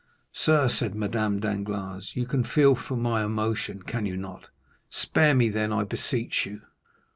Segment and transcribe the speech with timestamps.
[0.33, 4.49] "Sir," said Madame Danglars, "you can feel for my emotion, can you not?
[4.89, 6.61] Spare me, then, I beseech you.